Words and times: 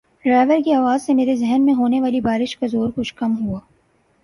driver 0.25 0.59
کی 0.65 0.73
آواز 0.73 1.05
سے 1.05 1.13
میرے 1.13 1.35
ذہن 1.35 1.65
میں 1.65 1.73
ہونے 1.73 2.01
والی 2.01 2.21
بار 2.21 2.45
ش 2.45 2.57
کا 2.57 2.67
زور 2.67 2.89
کچھ 2.95 3.13
کم 3.15 3.35
ہوا 3.45 3.59